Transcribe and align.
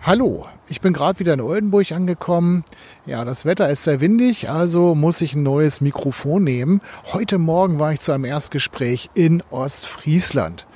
Hallo, 0.00 0.46
ich 0.68 0.80
bin 0.80 0.92
gerade 0.92 1.18
wieder 1.18 1.34
in 1.34 1.40
Oldenburg 1.40 1.90
angekommen. 1.90 2.64
Ja, 3.04 3.24
das 3.24 3.44
Wetter 3.44 3.68
ist 3.68 3.82
sehr 3.82 4.00
windig, 4.00 4.48
also 4.48 4.94
muss 4.94 5.20
ich 5.20 5.34
ein 5.34 5.42
neues 5.42 5.80
Mikrofon 5.80 6.44
nehmen. 6.44 6.80
Heute 7.12 7.38
Morgen 7.38 7.80
war 7.80 7.92
ich 7.92 8.00
zu 8.00 8.12
einem 8.12 8.24
Erstgespräch 8.24 9.10
in 9.14 9.42
Ostfriesland. 9.50 10.66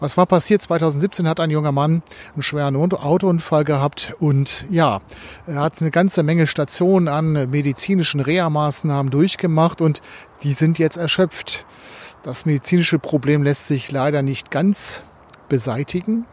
Was 0.00 0.16
war 0.16 0.26
passiert? 0.26 0.62
2017 0.62 1.28
hat 1.28 1.38
ein 1.38 1.50
junger 1.50 1.70
Mann 1.70 2.02
einen 2.34 2.42
schweren 2.42 2.74
Autounfall 2.76 3.62
gehabt 3.62 4.14
und 4.18 4.66
ja, 4.68 5.00
er 5.46 5.60
hat 5.60 5.80
eine 5.80 5.92
ganze 5.92 6.24
Menge 6.24 6.48
Stationen 6.48 7.06
an 7.06 7.48
medizinischen 7.50 8.20
Reha-Maßnahmen 8.20 9.10
durchgemacht 9.10 9.80
und 9.80 10.02
die 10.42 10.52
sind 10.52 10.80
jetzt 10.80 10.96
erschöpft. 10.96 11.64
Das 12.24 12.46
medizinische 12.46 12.98
Problem 12.98 13.44
lässt 13.44 13.68
sich 13.68 13.92
leider 13.92 14.22
nicht 14.22 14.50
ganz 14.50 15.04
beseitigen. 15.48 16.26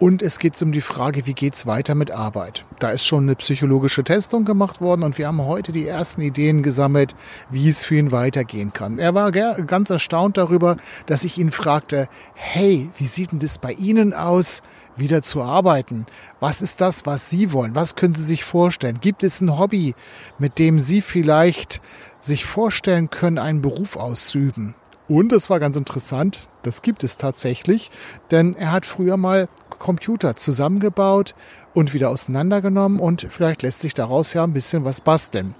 Und 0.00 0.22
es 0.22 0.38
geht 0.38 0.60
um 0.62 0.70
die 0.70 0.80
Frage, 0.80 1.26
wie 1.26 1.34
geht's 1.34 1.66
weiter 1.66 1.96
mit 1.96 2.12
Arbeit? 2.12 2.64
Da 2.78 2.90
ist 2.90 3.04
schon 3.04 3.24
eine 3.24 3.34
psychologische 3.34 4.04
Testung 4.04 4.44
gemacht 4.44 4.80
worden 4.80 5.02
und 5.02 5.18
wir 5.18 5.26
haben 5.26 5.42
heute 5.42 5.72
die 5.72 5.88
ersten 5.88 6.20
Ideen 6.20 6.62
gesammelt, 6.62 7.16
wie 7.50 7.68
es 7.68 7.82
für 7.82 7.96
ihn 7.96 8.12
weitergehen 8.12 8.72
kann. 8.72 9.00
Er 9.00 9.14
war 9.14 9.32
ganz 9.32 9.90
erstaunt 9.90 10.36
darüber, 10.36 10.76
dass 11.06 11.24
ich 11.24 11.36
ihn 11.36 11.50
fragte, 11.50 12.08
hey, 12.34 12.88
wie 12.96 13.08
sieht 13.08 13.32
denn 13.32 13.40
das 13.40 13.58
bei 13.58 13.72
Ihnen 13.72 14.14
aus, 14.14 14.62
wieder 14.94 15.22
zu 15.22 15.42
arbeiten? 15.42 16.06
Was 16.38 16.62
ist 16.62 16.80
das, 16.80 17.04
was 17.04 17.28
Sie 17.28 17.52
wollen? 17.52 17.74
Was 17.74 17.96
können 17.96 18.14
Sie 18.14 18.24
sich 18.24 18.44
vorstellen? 18.44 19.00
Gibt 19.00 19.24
es 19.24 19.40
ein 19.40 19.58
Hobby, 19.58 19.96
mit 20.38 20.60
dem 20.60 20.78
Sie 20.78 21.00
vielleicht 21.00 21.80
sich 22.20 22.46
vorstellen 22.46 23.10
können, 23.10 23.38
einen 23.38 23.62
Beruf 23.62 23.96
auszuüben? 23.96 24.76
Und 25.08 25.32
es 25.32 25.48
war 25.48 25.58
ganz 25.58 25.76
interessant, 25.76 26.48
das 26.62 26.82
gibt 26.82 27.02
es 27.02 27.16
tatsächlich, 27.16 27.90
denn 28.30 28.54
er 28.54 28.72
hat 28.72 28.84
früher 28.84 29.16
mal 29.16 29.48
Computer 29.70 30.36
zusammengebaut 30.36 31.34
und 31.72 31.94
wieder 31.94 32.10
auseinandergenommen 32.10 33.00
und 33.00 33.26
vielleicht 33.30 33.62
lässt 33.62 33.80
sich 33.80 33.94
daraus 33.94 34.34
ja 34.34 34.44
ein 34.44 34.52
bisschen 34.52 34.84
was 34.84 35.00
basteln. 35.00 35.54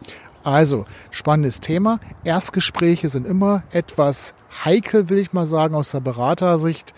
Also, 0.45 0.85
spannendes 1.11 1.61
Thema. 1.61 1.99
Erstgespräche 2.25 3.09
sind 3.09 3.27
immer 3.27 3.63
etwas 3.71 4.35
heikel, 4.65 5.09
will 5.09 5.19
ich 5.19 5.33
mal 5.33 5.47
sagen, 5.47 5.75
aus 5.75 5.91
der 5.91 6.01
Beratersicht. 6.01 6.95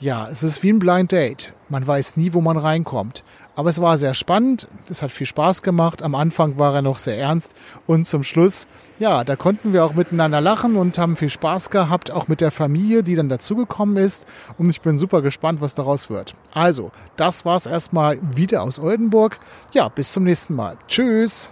Ja, 0.00 0.28
es 0.30 0.42
ist 0.42 0.62
wie 0.62 0.72
ein 0.72 0.78
Blind 0.78 1.12
Date. 1.12 1.52
Man 1.68 1.86
weiß 1.86 2.16
nie, 2.16 2.32
wo 2.32 2.40
man 2.40 2.56
reinkommt. 2.56 3.22
Aber 3.54 3.68
es 3.68 3.82
war 3.82 3.98
sehr 3.98 4.14
spannend, 4.14 4.66
es 4.88 5.02
hat 5.02 5.10
viel 5.10 5.26
Spaß 5.26 5.60
gemacht. 5.60 6.02
Am 6.02 6.14
Anfang 6.14 6.58
war 6.58 6.74
er 6.74 6.80
noch 6.80 6.96
sehr 6.96 7.18
ernst 7.18 7.54
und 7.86 8.06
zum 8.06 8.24
Schluss, 8.24 8.66
ja, 8.98 9.24
da 9.24 9.36
konnten 9.36 9.74
wir 9.74 9.84
auch 9.84 9.92
miteinander 9.92 10.40
lachen 10.40 10.76
und 10.76 10.96
haben 10.96 11.16
viel 11.16 11.28
Spaß 11.28 11.68
gehabt, 11.68 12.10
auch 12.10 12.28
mit 12.28 12.40
der 12.40 12.50
Familie, 12.50 13.02
die 13.02 13.14
dann 13.14 13.28
dazugekommen 13.28 13.98
ist. 13.98 14.26
Und 14.56 14.70
ich 14.70 14.80
bin 14.80 14.96
super 14.96 15.20
gespannt, 15.20 15.60
was 15.60 15.74
daraus 15.74 16.08
wird. 16.08 16.34
Also, 16.54 16.92
das 17.16 17.44
war's 17.44 17.66
erstmal 17.66 18.18
wieder 18.22 18.62
aus 18.62 18.78
Oldenburg. 18.78 19.38
Ja, 19.72 19.90
bis 19.90 20.12
zum 20.12 20.24
nächsten 20.24 20.54
Mal. 20.54 20.78
Tschüss. 20.88 21.50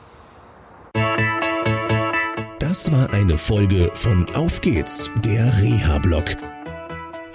Das 2.59 2.91
war 2.91 3.13
eine 3.13 3.37
Folge 3.37 3.91
von 3.93 4.27
Auf 4.35 4.63
geht's, 4.63 5.11
der 5.23 5.61
Reha-Blog. 5.61 6.25